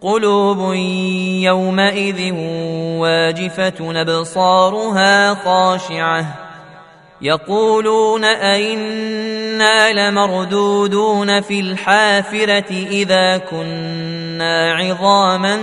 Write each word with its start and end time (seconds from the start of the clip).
قلوب 0.00 0.74
يومئذ 1.42 2.32
واجفة 2.98 4.00
أبصارها 4.00 5.34
خاشعة. 5.34 6.24
يقولون 7.22 8.24
أئنا 8.24 9.92
لمردودون 9.92 11.40
في 11.40 11.60
الحافرة 11.60 12.70
إذا 12.70 13.38
كنا 13.38 14.72
عظاما 14.72 15.56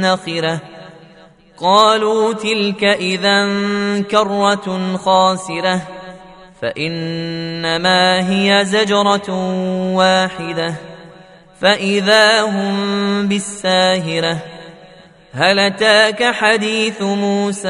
نخرة. 0.00 0.60
قالوا 1.58 2.32
تلك 2.32 2.84
إذا 2.84 3.46
كرة 4.10 4.96
خاسرة. 4.96 5.80
فإنما 6.62 8.30
هي 8.30 8.64
زجرة 8.64 9.30
واحدة. 9.94 10.93
فإذا 11.60 12.42
هم 12.42 13.28
بالساهرة. 13.28 14.38
هل 15.34 15.58
أتاك 15.58 16.24
حديث 16.24 17.02
موسى 17.02 17.68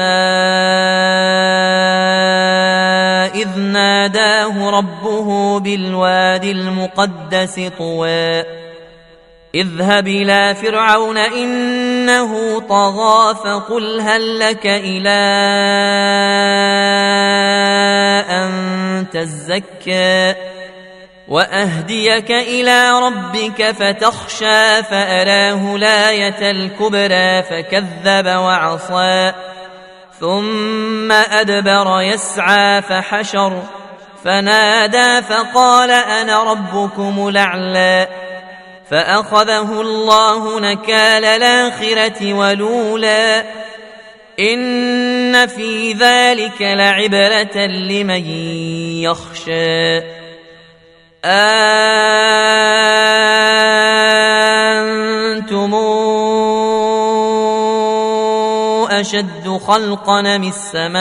إذ 3.35 3.59
ناداه 3.59 4.69
ربه 4.69 5.59
بالوادي 5.59 6.51
المقدس 6.51 7.59
طوى. 7.77 8.43
اذهب 9.55 10.07
إلى 10.07 10.55
فرعون 10.55 11.17
إنه 11.17 12.59
طغى 12.59 13.35
فقل 13.35 14.01
هل 14.01 14.39
لك 14.39 14.65
إلى 14.65 15.09
أن 18.29 19.05
تزكى. 19.13 20.35
وأهديك 21.27 22.31
إلى 22.31 22.91
ربك 22.91 23.71
فتخشى 23.71 24.83
فأراه 24.83 25.75
الايه 25.75 26.51
الكبرى 26.51 27.43
فكذب 27.43 28.27
وعصى 28.27 29.33
ثم 30.19 31.11
أدبر 31.11 32.01
يسعى 32.01 32.81
فحشر 32.81 33.63
فنادى 34.23 35.21
فقال 35.21 35.91
أنا 35.91 36.43
ربكم 36.43 37.27
الأعلى 37.27 38.07
فأخذه 38.89 39.81
الله 39.81 40.59
نكال 40.59 41.25
الآخرة 41.25 42.33
ولولا 42.33 43.43
إن 44.39 45.47
في 45.47 45.93
ذلك 45.93 46.61
لعبرة 46.61 47.65
لمن 47.65 48.25
يخشى 49.01 50.24
أنتم 55.45 55.75
أشد 58.91 59.59
خلقا 59.67 60.21
من 60.21 60.47
السماء؟ 60.47 60.95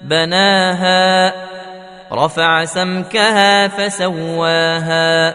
بناها 0.00 1.32
رفع 2.12 2.64
سمكها 2.64 3.68
فسواها 3.68 5.34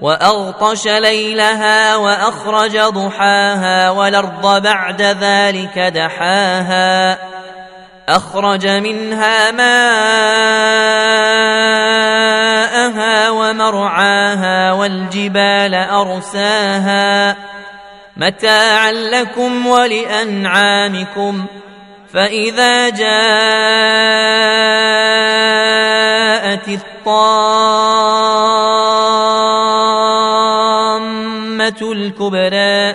وأغطش 0.00 0.86
ليلها 0.86 1.96
وأخرج 1.96 2.78
ضحاها 2.78 3.90
والأرض 3.90 4.62
بعد 4.62 5.02
ذلك 5.02 5.78
دحاها. 5.78 7.29
أخرج 8.08 8.66
منها 8.66 9.50
ماءها 9.50 9.70
ومرعاها 13.30 14.72
والجبال 14.72 15.74
أرساها 15.74 17.36
متاعا 18.16 18.92
لكم 18.92 19.66
ولأنعامكم 19.66 21.46
فإذا 22.14 22.88
جاءت 22.88 23.10
الطامة 26.68 27.92
الكبرى 31.92 32.94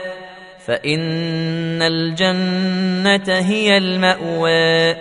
فإن 0.67 1.81
الجنة 1.81 3.39
هي 3.39 3.77
المأوى. 3.77 4.95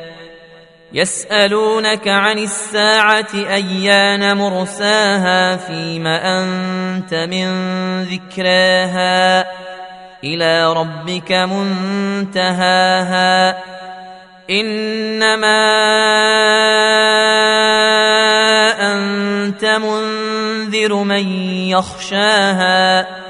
يسألونك 0.92 2.08
عن 2.08 2.38
الساعة 2.38 3.26
أيان 3.34 4.36
مرساها 4.36 5.56
فيم 5.56 6.06
أنت 6.06 7.14
من 7.14 7.48
ذكراها؟ 8.02 9.46
إلى 10.24 10.72
ربك 10.72 11.32
منتهاها. 11.32 12.78
إنما 14.50 15.60
أنت 18.80 19.64
منذر 19.64 20.94
من 20.94 21.28
يخشاها. 21.68 23.29